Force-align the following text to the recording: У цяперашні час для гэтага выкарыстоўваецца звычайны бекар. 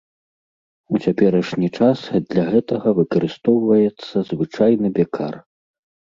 У 0.95 0.99
цяперашні 1.09 1.67
час 1.79 2.05
для 2.31 2.45
гэтага 2.53 2.93
выкарыстоўваецца 2.99 4.23
звычайны 4.31 4.87
бекар. 4.97 5.33